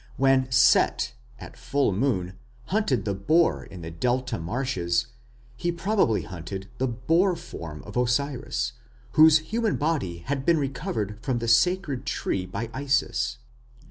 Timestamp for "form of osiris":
7.35-8.73